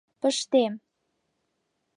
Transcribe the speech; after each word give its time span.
Пыштем!.. 0.21 0.73